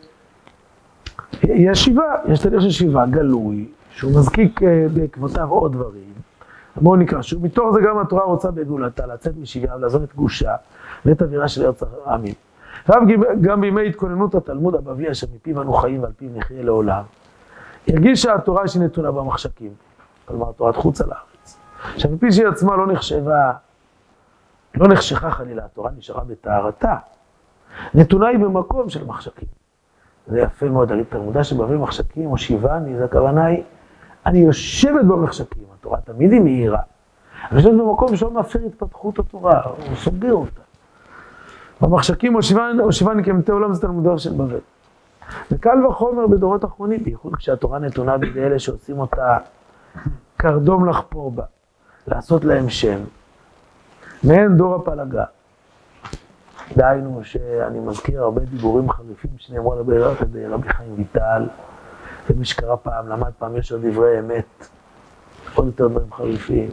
[1.43, 6.13] יש שיבה, יש תהליך של שיבה גלוי, שהוא מזקיק אה, בעקבותיו עוד דברים.
[6.81, 10.55] בואו נקרא שוב, מתוך זה גם התורה רוצה בגאולתה, לצאת משביה ולעזוב את גושה
[11.05, 12.35] ואת אווירה של ארץ העמים.
[12.89, 13.03] ואף
[13.41, 17.03] גם בימי התכוננות התלמוד הבבלי אשר מפיו אנו חיים ועל פיו נחיה לעולם,
[17.89, 19.73] הרגישה התורה שהיא נתונה במחשכים,
[20.25, 21.59] כלומר תורת חוץ על הארץ.
[21.95, 23.53] עכשיו מפי שהיא עצמה לא נחשבה,
[24.75, 26.97] לא נחשכה חלילה, התורה נשארה בטהרתה.
[27.95, 29.49] נתונה היא במקום של מחשכים.
[30.27, 33.63] זה יפה מאוד תלמודה שבבלי מחשכים או שיבני, זה הכוונה היא
[34.27, 36.81] אני יושבת במחשכים, התורה תמיד היא מהירה.
[37.51, 40.61] אני יושבת במקום שלא מאפשר התפתחות התורה, הוא סוגר אותה.
[41.81, 42.35] במחשכים
[42.81, 44.59] הושיבני כמתי עולם זה תלמודו של בבל.
[45.53, 49.39] וקל וחומר בדורות אחרונים, בייחוד כשהתורה נתונה בידי אלה שעושים אותה
[50.37, 51.45] קרדום לחפור בה,
[52.07, 52.99] לעשות להם שם.
[54.25, 55.25] מעין דור הפלגה.
[56.77, 61.47] דהיינו שאני מזכיר הרבה דיבורים חריפים שנאמרו על הבעירת ידי רבי חיים ויטל,
[62.31, 64.69] ומי שקרא פעם, למד פעם, יש עוד דברי אמת,
[65.59, 66.69] עוד יותר דברים חריפים.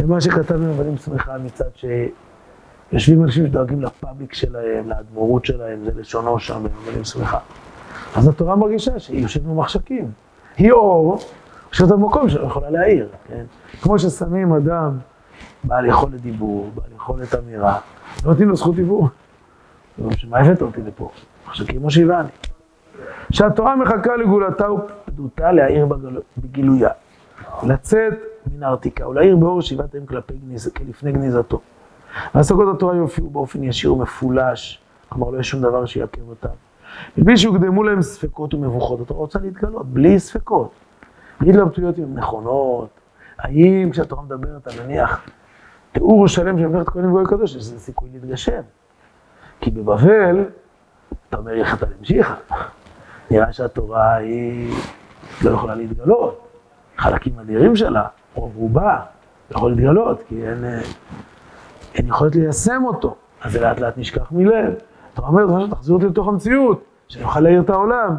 [0.00, 6.62] ומה שכתב מבנים שמחה מצד שיושבים אנשים שדואגים לפאבליק שלהם, לאדמו"רות שלהם, זה לשונו שם
[6.62, 7.38] במבנים שמחה.
[8.16, 10.10] אז התורה מרגישה שהיא יושבת במחשכים.
[10.56, 11.18] היא אור,
[11.72, 13.44] יושבת במקום שלא יכולה להעיר, כן?
[13.82, 14.98] כמו ששמים אדם
[15.64, 17.78] בעל יכולת דיבור, בעל יכולת אמירה,
[18.24, 19.08] לא נותנים לו זכות דיבור.
[20.28, 21.10] מה הבאת אותי לפה?
[21.46, 22.28] מחשכים מושיבני.
[23.30, 25.86] שהתורה מחכה לגאולתה ופדותה להעיר
[26.38, 26.90] בגילויה.
[27.62, 28.12] לצאת
[28.54, 31.60] מן הארתיקה ולהעיר באור שיבת אם כלפי גניז, כלפני גניזתו.
[32.34, 36.48] והשגות התורה יופיעו באופן ישיר ומפולש, כלומר לא יש שום דבר שיעכב אותם.
[37.18, 40.70] מבלי שהוקדמו להם ספקות ומבוכות, התורה רוצה להתגלות, בלי ספקות.
[41.40, 42.88] בלי התלבטויות אם הן נכונות,
[43.38, 45.26] האם כשהתורה מדברת על נניח
[45.92, 48.60] תיאור שלם של מלאכת כהנים וגוי קדוש, יש לזה סיכוי להתגשם.
[49.60, 50.44] כי בבבל,
[51.28, 52.34] אתה אומר יחד על המשיכה.
[53.30, 54.74] נראה שהתורה היא
[55.44, 56.49] לא יכולה להתגלות.
[57.00, 59.00] חלקים אדירים שלה, רוב רובה,
[59.50, 60.64] יכול להתגלות, כי אין,
[61.94, 63.16] אין יכולת ליישם אותו.
[63.42, 64.74] אז זה לאט לאט נשכח מלב.
[65.14, 68.16] אתה אומר, תחזיר אותי לתוך המציאות, שאני אוכל להעיר את העולם.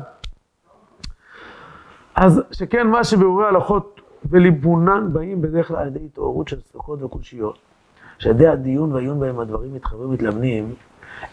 [2.15, 7.57] אז שכן מה שבאורי הלכות וליבונן באים בדרך כלל על ידי התעוררות של ספקות וקושיות,
[8.19, 10.73] שעל ידי הדיון והעיון בהם הדברים מתחברים ומתלבנים,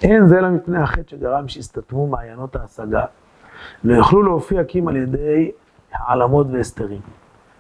[0.03, 3.05] אין זה אלא מפני החטא שגרם שהסתתמו מעיינות ההשגה,
[3.85, 5.51] לא יוכלו להופיע קים על ידי
[5.93, 7.01] העלמות והסתרים.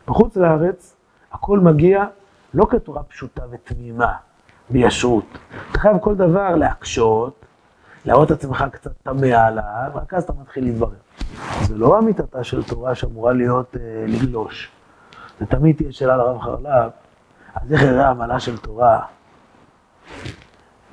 [0.08, 0.96] בחוץ לארץ
[1.32, 2.04] הכל מגיע
[2.54, 4.12] לא כתורה פשוטה ותמימה,
[4.70, 5.24] בישרות.
[5.70, 7.44] אתה חייב כל דבר להקשות,
[8.04, 10.90] להראות עצמך קצת טמא עליו, רק אז אתה מתחיל להתברר.
[11.62, 14.70] זה לא אמיתתה של תורה שאמורה להיות אה, לגלוש.
[15.40, 16.92] זה תמיד תהיה שאלה לרב חרל"פ,
[17.54, 19.00] אז איך יראה עמלה של תורה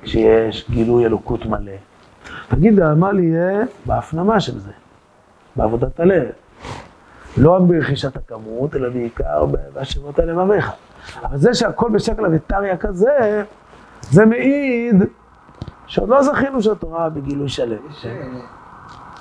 [0.02, 1.72] כשיש גילוי אלוקות מלא?
[2.48, 4.72] תגיד, העמל יהיה בהפנמה של זה,
[5.56, 6.32] בעבודת הלב.
[7.38, 10.70] לא רק ברכישת הכמות, אלא בעיקר בהשבות על לבביך.
[11.24, 13.42] אבל זה שהכל בשקלא וטריא כזה,
[14.00, 15.02] זה מעיד
[15.86, 17.76] שעוד לא זכינו שהתורה בגילוי שלם.
[18.04, 18.10] אה,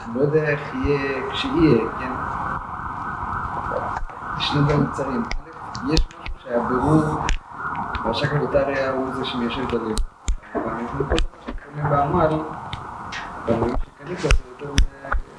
[0.05, 2.11] אני לא יודע איך יהיה כשיהיה, כן?
[4.39, 5.23] שני דברים קצרים.
[5.93, 7.03] יש משהו שהבירור
[8.05, 9.95] והשקלא וטריא הוא זה שמיישב את הלב.
[10.55, 12.39] אבל אני חושב שקונים בעמל,
[13.45, 14.27] בדברים שקנית זה
[14.59, 14.73] יותר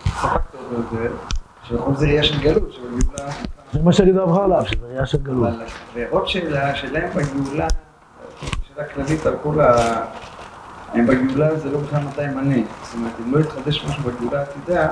[0.06, 1.35] ספקת אותו את
[1.68, 3.32] שיכול זה ראייה של גלות, של גאולה.
[3.72, 5.48] זה מה שיגיד הרב חרל"פ, שזה ראייה של גלות.
[5.48, 7.66] אבל, ועוד שאלה שלהם בגאולה,
[8.68, 9.76] שאלה כללית על כל ה...
[10.92, 12.56] הם בגאולה זה לא בכלל מתי ימנה.
[12.82, 14.88] זאת אומרת, אם לא יתחדש משהו בגאולה העתידה,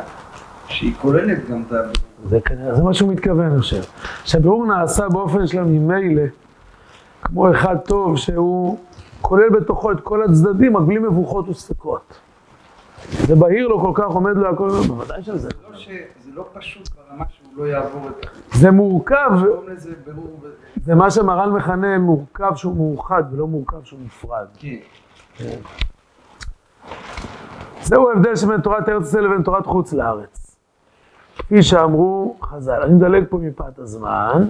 [0.69, 1.77] שהיא כוללת גם את ה...
[2.29, 3.83] זה כנראה, זה מה שהוא מתכוון, אני חושב.
[4.25, 6.23] שהבירור נעשה באופן שלו ממילא,
[7.23, 8.79] כמו אחד טוב שהוא
[9.21, 12.15] כולל בתוכו את כל הצדדים, רק בלי מבוכות וספקות.
[13.27, 15.39] זה בהיר לו כל כך, עומד לו הכל, בוודאי שזה.
[15.39, 15.89] זה לא ש-
[16.35, 18.27] לא פשוט ברמה שהוא לא יעבור את...
[18.53, 19.31] זה מורכב,
[20.05, 20.41] בירור...
[20.43, 20.49] ו-
[20.85, 24.47] זה מה שמרן מכנה מורכב שהוא מאוחד ולא מורכב שהוא נפרד.
[24.59, 25.57] כן.
[27.83, 30.57] זהו ההבדל שבין תורת ארץ ישראל לבין תורת חוץ לארץ.
[31.39, 32.83] כפי שאמרו חז"ל.
[32.83, 34.49] אני מדלג פה מפאת הזמן.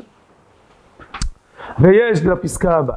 [1.78, 2.96] ויש, לפסקה הבאה,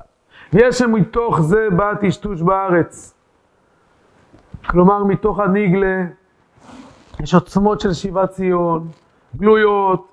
[0.54, 3.13] ויש שמתוך זה בא טשטוש בארץ.
[4.67, 6.06] כלומר, מתוך הנגלה
[7.19, 8.88] יש עוצמות של שיבת ציון,
[9.36, 10.08] גלויות,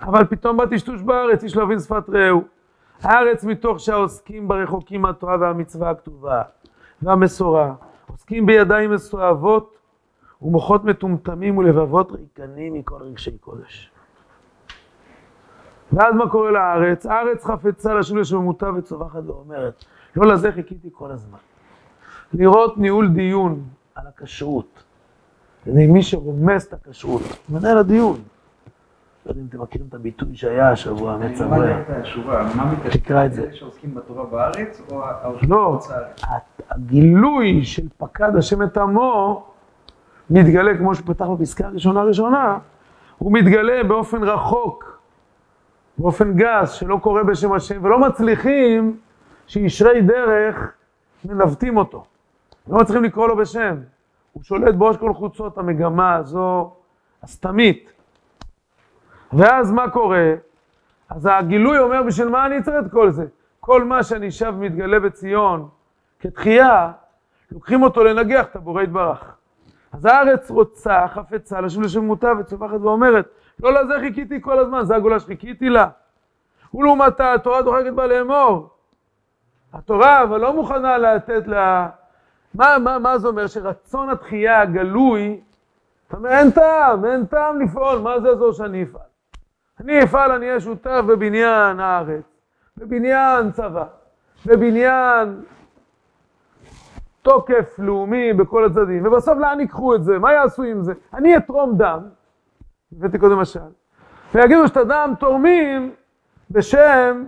[0.00, 2.42] אבל פתאום בא טשטוש בארץ, איש לא יבין שפת רעהו.
[3.02, 6.42] הארץ מתוך שהעוסקים ברחוקים מהתורה והמצווה הכתובה
[7.02, 7.74] והמסורה,
[8.06, 9.78] עוסקים בידיים מסואבות
[10.42, 13.90] ומוחות מטומטמים ולבבות ריקנים מכל רגשי קודש.
[15.92, 17.06] ואז מה קורה לארץ?
[17.06, 19.84] הארץ חפצה לשוב לשלמותה וצווחת ואומרת,
[20.16, 21.38] לא לזה חיכיתי כל הזמן.
[22.32, 23.62] לראות ניהול דיון
[23.94, 24.85] על הכשרות.
[25.66, 28.16] זה מי שרומס את הכשרות, מנהל הדיון.
[29.26, 31.82] לא יודע אם אתם מכירים את הביטוי שהיה השבוע, אני מצווה.
[32.90, 33.42] תקרא את זה.
[33.42, 35.02] אלה שעוסקים בתורה בארץ, או
[35.48, 35.80] לא?
[36.70, 39.44] הגילוי של פקד השם את עמו
[40.30, 42.58] מתגלה, כמו שהוא פתח בפסקה הראשונה הראשונה,
[43.18, 45.00] הוא מתגלה באופן רחוק,
[45.98, 48.96] באופן גס, שלא קורה בשם השם, ולא מצליחים
[49.46, 50.72] שישרי דרך
[51.24, 52.04] מנווטים אותו.
[52.68, 53.76] לא מצליחים לקרוא לו בשם.
[54.36, 56.74] הוא שולט בראש כל חוצות המגמה הזו
[57.22, 57.92] הסתמית.
[59.32, 60.34] ואז מה קורה?
[61.10, 63.26] אז הגילוי אומר, בשביל מה אני צריך את כל זה?
[63.60, 65.68] כל מה שאני שב ומתגלה בציון
[66.20, 66.92] כתחייה,
[67.52, 69.36] לוקחים אותו לנגח את הבורא יתברך.
[69.92, 73.28] אז הארץ רוצה, חפצה, לשוב לשלמותה וצופחת ואומרת,
[73.60, 75.88] לא לזה חיכיתי כל הזמן, זו הגאולה שחיכיתי לה.
[76.74, 78.70] ולעומתה, התורה דוחקת בה לאמור.
[79.72, 81.88] התורה אבל לא מוכנה לתת לה
[82.56, 83.46] מה, מה, מה זה אומר?
[83.46, 85.40] שרצון התחייה הגלוי,
[86.08, 89.00] אתה אומר, אין טעם, אין טעם לפעול, מה זה יעזור שאני אפעל?
[89.80, 92.24] אני אפעל, אני אהיה שותף בבניין הארץ,
[92.76, 93.84] בבניין צבא,
[94.46, 95.42] בבניין
[97.22, 100.18] תוקף לאומי בכל הצדדים, ובסוף לאן ייקחו את זה?
[100.18, 100.92] מה יעשו עם זה?
[101.14, 102.00] אני אתרום דם,
[102.92, 103.60] הבאתי קודם משל,
[104.34, 105.94] ויגידו שאת הדם תורמים
[106.50, 107.24] בשם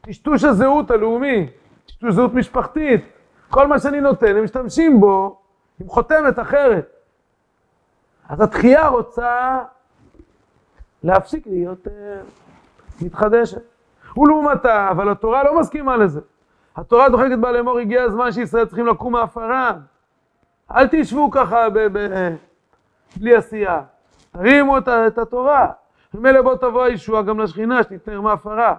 [0.00, 1.48] טשטוש הזהות הלאומי,
[1.86, 3.13] טשטוש זהות משפחתית.
[3.54, 5.38] כל מה שאני נותן, הם משתמשים בו
[5.80, 6.96] עם חותמת אחרת.
[8.28, 9.62] אז התחייה רוצה
[11.02, 11.90] להפסיק להיות uh,
[13.04, 13.62] מתחדשת.
[14.16, 16.20] ולעומתה, אבל התורה לא מסכימה לזה.
[16.76, 19.72] התורה דוחקת בה לאמור, הגיע הזמן שישראל צריכים לקום מהפרה.
[20.70, 22.34] אל תשבו ככה ב- ב-
[23.16, 23.82] בלי עשייה.
[24.32, 25.72] תרימו את, את התורה.
[26.14, 28.74] ממילא בוא תבוא הישועה גם לשכינה, שתתנער מהפרה.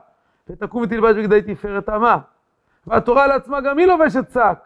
[0.49, 2.17] ותקום ותלבש בגדי תפארת עמה.
[2.87, 4.57] והתורה לעצמה גם היא לובשת שק,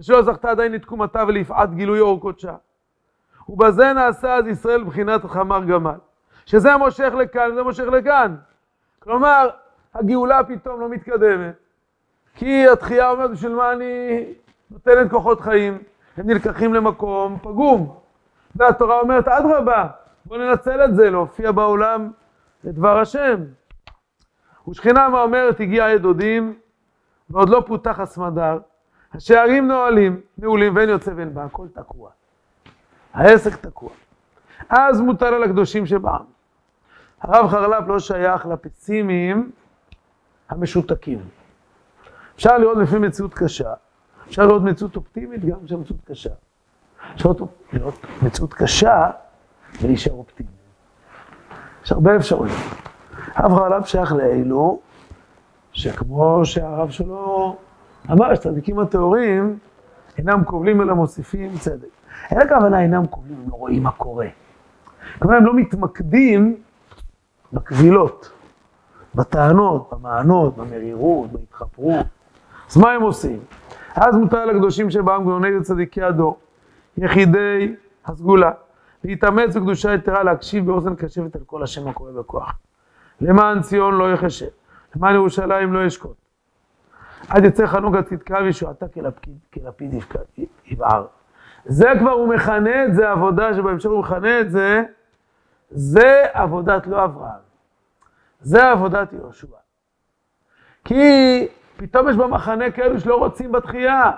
[0.00, 2.54] שלא זכתה עדיין לתקומתה וליפעת גילוי אור קודשה.
[3.48, 5.98] ובזה נעשה אז ישראל בחינת חמר גמל.
[6.46, 8.36] שזה מושך לכאן וזה מושך לכאן.
[8.98, 9.48] כלומר,
[9.94, 11.54] הגאולה פתאום לא מתקדמת,
[12.34, 14.24] כי התחייה אומרת בשביל מה אני
[14.70, 15.78] נותנת כוחות חיים,
[16.16, 17.96] הם נלקחים למקום פגום.
[18.56, 19.86] והתורה אומרת, אדרבה,
[20.24, 22.10] בוא ננצל את זה, להופיע בעולם
[22.64, 23.36] לדבר השם.
[24.68, 26.54] ושכינה מה אומרת, הגיע עת דודים,
[27.30, 28.58] ועוד לא פותח הסמדר,
[29.14, 32.10] השערים נועלים, נעולים, ואין יוצא ואין בא, הכל תקוע.
[33.14, 33.90] העסק תקוע.
[34.68, 36.24] אז מוטל על הקדושים שבעם.
[37.20, 39.50] הרב חרל"פ לא שייך לפסימיים
[40.48, 41.18] המשותקים.
[42.36, 43.72] אפשר לראות לפי מציאות קשה,
[44.28, 46.30] אפשר לראות מציאות אופטימית גם כשהמציאות מציאות קשה.
[47.14, 47.28] אפשר
[47.72, 49.10] לראות מציאות קשה
[49.82, 50.48] ולהישאר אופטימי.
[51.84, 52.56] יש הרבה אפשרויות.
[53.34, 54.80] הרב חרל"פ שייך לאלו
[55.72, 57.56] שכמו שהרב שלו
[58.10, 59.58] אמר, שצדיקים הטהורים
[60.18, 61.88] אינם קובלים אלא מוסיפים צדק.
[62.30, 64.26] אין הכוונה אינם קובלים, הם לא רואים מה קורה.
[65.18, 66.56] כלומר, הם לא מתמקדים
[67.52, 68.32] בקבילות,
[69.14, 72.06] בטענות, במענות, במרירות, בהתחפרות.
[72.70, 73.40] אז מה הם עושים?
[73.94, 76.38] אז מותר לקדושים שבעם גאוני וצדיקי הדור,
[76.96, 77.74] יחידי
[78.06, 78.50] הסגולה,
[79.04, 82.52] להתאמץ בקדושה יתרה, להקשיב באוזן קשבת על כל השם הקורא בכוח.
[83.20, 84.46] למען ציון לא יחשב,
[84.96, 86.23] למען ירושלים לא ישקוט.
[87.28, 88.86] עד יצא חנוכה צדקה וישועתה
[89.52, 89.94] כלפיד
[90.66, 91.06] יבער.
[91.64, 94.82] זה כבר הוא מכנה את זה עבודה שבהמשך הוא מכנה את זה,
[95.70, 97.44] זה עבודת לא אברהם.
[98.40, 99.46] זה עבודת יהושע.
[100.84, 101.02] כי
[101.76, 104.10] פתאום יש במחנה כאלו שלא רוצים בתחייה.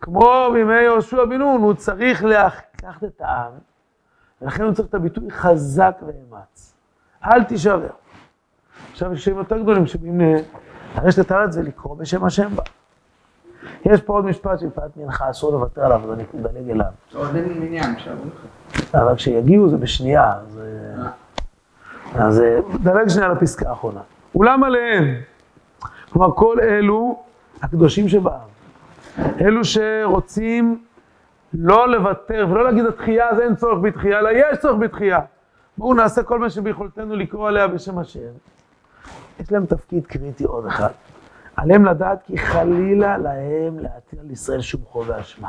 [0.00, 3.52] כמו בימי יהושע בן נון, הוא צריך לקחת את העם,
[4.42, 6.74] ולכן הוא צריך את הביטוי חזק ואמץ.
[7.24, 7.90] אל תישבר.
[8.92, 10.20] עכשיו יש שם יותר גדולים שבאים
[10.96, 12.62] לרשת את הארץ ולקרוא בשם השם בה.
[13.84, 16.86] יש פה עוד משפט שמפאת מנחה אסור לוותר עליו, אז אני מדלג אליו.
[17.14, 18.94] עוד אין מניין, שאלו לך.
[18.94, 20.60] אבל כשיגיעו זה בשנייה, אז...
[22.14, 22.42] אז
[22.82, 24.00] דלג שנייה לפסקה האחרונה.
[24.34, 25.14] אולם עליהם,
[26.12, 27.22] כלומר כל אלו
[27.62, 28.48] הקדושים שבעם,
[29.40, 30.84] אלו שרוצים
[31.54, 35.20] לא לוותר ולא להגיד התחייה אז אין צורך בתחייה, אלא יש צורך בתחייה.
[35.78, 38.20] בואו נעשה כל מה שביכולתנו לקרוא עליה בשם השם.
[39.40, 40.90] יש להם תפקיד קריטי עוד אחד.
[41.56, 45.48] עליהם לדעת כי חלילה להם להטיל על ישראל שום חוב ואשמה.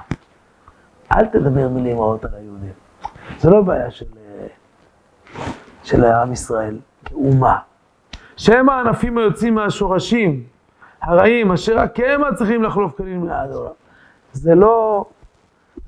[1.11, 2.73] אל תדבר מילים רעות על היהודים.
[3.39, 4.05] זה לא בעיה של,
[5.83, 7.59] של עם ישראל כאומה.
[8.37, 10.43] שהם הענפים היוצאים מהשורשים
[11.01, 13.71] הרעים, אשר רק הם צריכים לחלוף כליל מעד העולם.
[14.31, 15.05] זה לא,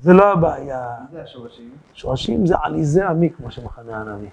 [0.00, 0.88] זה לא הבעיה.
[1.12, 1.70] זה השורשים?
[1.92, 4.28] שורשים זה עליזה עמי, כמו שמכנה הנביא.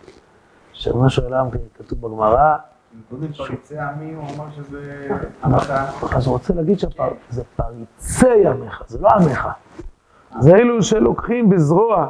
[0.73, 1.47] שמה שעולם
[1.77, 2.57] כתוב בגמרא,
[6.15, 9.47] אז הוא רוצה להגיד שזה פריצי עמך, זה לא עמך.
[10.39, 12.09] זה אלו שלוקחים בזרוע,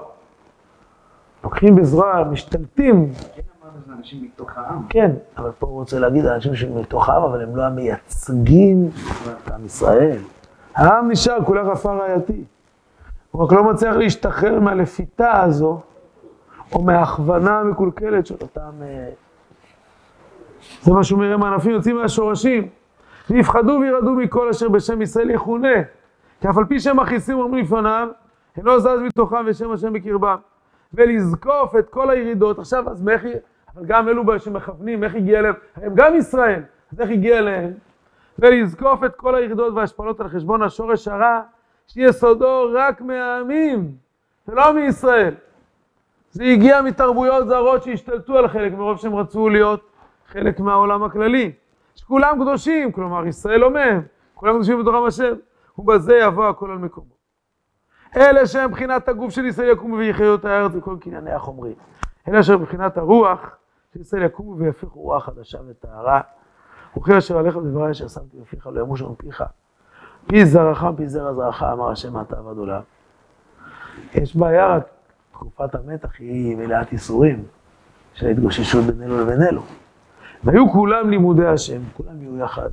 [1.43, 3.11] לוקחים בזרוע, משתלטים.
[3.13, 4.85] כן אמרת שזה אנשים מתוך העם.
[4.89, 8.89] כן, אבל פה הוא רוצה להגיד אנשים שמתוך העם, אבל הם לא המייצגים
[9.45, 10.17] את עם ישראל.
[10.75, 12.43] העם נשאר כולה רפה רעייתי.
[13.31, 15.79] הוא רק לא מצליח להשתחרר מהלפיתה הזו,
[16.73, 18.71] או מההכוונה המקולקלת של אותם...
[20.81, 22.67] זה מה שהוא אומר, הם הענפים יוצאים מהשורשים.
[23.29, 25.73] ויפחדו וירעדו מכל אשר בשם ישראל יכונה.
[26.41, 28.07] כי אף על פי שהם מכעיסים אומרים לפניו,
[28.57, 30.37] אינו זז מתוכם ושם השם בקרבם.
[30.93, 32.59] ולזקוף את כל הירידות.
[32.59, 33.25] עכשיו, אז מאיך...
[33.75, 35.53] אבל גם אלו שמכוונים, איך הגיע אליהם?
[35.75, 36.61] הם גם ישראל,
[36.93, 37.71] אז איך הגיע אליהם?
[38.39, 41.41] ולזקוף את כל הירידות וההשפלות על חשבון השורש הרע,
[41.87, 43.91] שיסודו רק מהעמים,
[44.47, 45.33] ולא מישראל.
[46.31, 49.89] זה הגיע מתרבויות זרות שהשתלטו על חלק, מרוב שהם רצו להיות
[50.35, 51.51] חלק מהעולם הכללי.
[51.95, 54.01] שכולם קדושים, כלומר ישראל לא מהם,
[54.33, 55.33] כולם קדושים בתוכם השם.
[55.77, 57.15] ובזה יבוא הכל על מקומו.
[58.17, 61.73] אלה שהם מבחינת הגוף של ישראל יקומו ויחיו את הארץ וכל קנייני החומרי.
[62.27, 63.57] אלה אשר מבחינת הרוח
[63.93, 66.21] של ישראל יקומו ויפיחו רוח חדשה וטהרה.
[66.97, 69.43] וכי אשר עליך בדברי אשר שמתי בפיך לא ימוש מפיך.
[70.27, 72.81] פי זרעך פי זרע זרעך אמר השם אתה עבד עולם.
[74.13, 74.83] יש בעיה רק
[75.31, 77.43] תקופת המתח היא מלאת ייסורים
[78.13, 79.61] של ההתגוששות בין אלו לבין אלו.
[80.45, 82.69] והיו כולם לימודי השם, כולם יהיו יחד.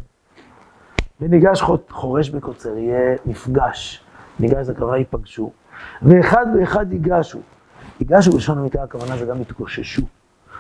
[1.20, 4.04] וניגש חורש בקוצר, יהיה נפגש.
[4.40, 5.50] ניגש הכוונה ייפגשו.
[6.02, 7.38] ואחד ואחד ייגשו.
[8.00, 10.02] ייגשו בלשון המקרא, הכוונה זה גם יתגוששו.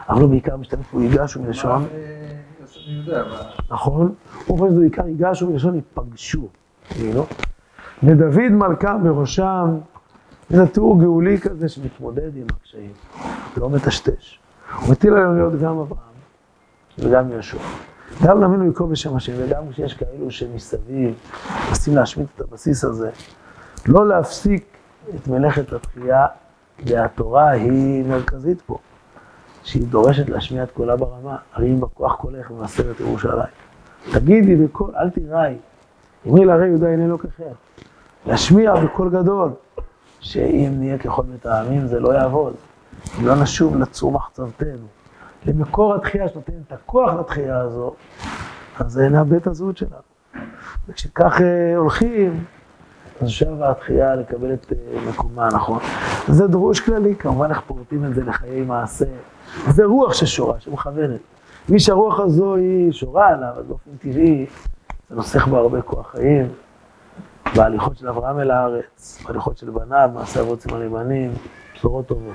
[0.08, 1.86] אבל לא בעיקר משתמש פה ייגשו מלשון...
[3.70, 4.14] נכון.
[4.46, 6.48] הוא חושב שזה בעיקר ייגשו מלשון ייפגשו.
[6.88, 7.26] כאילו.
[8.02, 9.78] ודוד מלכה בראשם,
[10.50, 12.92] זה תיאור גאולי כזה שמתמודד עם הקשיים,
[13.56, 14.38] לא מטשטש.
[14.80, 16.11] הוא מטיל עלינו להיות גם אברהם
[16.98, 17.58] וגם יהושע.
[18.22, 21.14] גם נאמינו לקרוא בשם השם, וגם כשיש כאלו שמסביב
[21.68, 23.10] מנסים להשמיט את הבסיס הזה,
[23.86, 24.64] לא להפסיק
[25.14, 26.26] את מלאכת התחייה,
[26.86, 28.78] והתורה היא מרכזית פה,
[29.62, 33.52] שהיא דורשת להשמיע את קולה ברמה, הרי אם בכוח קולך ומסר את ירושלים.
[34.12, 35.54] תגידי בקול, אל תיראי,
[36.26, 37.52] אמרי להרי יהודה הנה אלוקיכם.
[38.26, 39.50] להשמיע בקול גדול,
[40.20, 42.54] שאם נהיה ככל בית העמים זה לא יעבוד.
[43.20, 44.86] אם לא נשוב לצור מחצבתנו.
[45.46, 47.94] למקור התחייה שנותן את הכוח לתחייה הזו,
[48.78, 49.92] אז זה נאבד את הזהות שלנו.
[50.88, 52.44] וכשכך אה, הולכים,
[53.20, 55.78] אז שווה התחייה לקבל את אה, מקומה הנכון.
[56.28, 59.04] זה דרוש כללי, כמובן איך פורטים את זה לחיי מעשה.
[59.68, 61.20] זה רוח ששורה, שמכוונת.
[61.68, 64.46] מי שהרוח הזו היא שורה עליו, אז באופן טבעי
[65.10, 66.48] זה נוסח בו הרבה כוח חיים.
[67.56, 71.32] בהליכות של אברהם אל הארץ, בהליכות של בניו, מעשה אבות סימני בנים,
[71.74, 72.34] בשורות טובות.